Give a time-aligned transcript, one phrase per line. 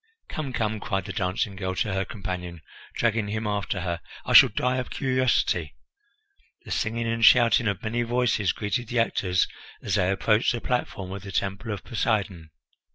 [0.27, 0.51] "Come!
[0.51, 2.61] come!" cried the dancing girl to her companion,
[2.95, 5.75] dragging him after her, "I shall die of curiosity."
[6.65, 9.47] The singing and shouting of many voices greeted the actors
[9.79, 12.49] as they approached the platform of the Temple of Poseidon.